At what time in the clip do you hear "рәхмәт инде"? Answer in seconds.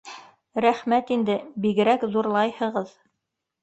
0.65-1.37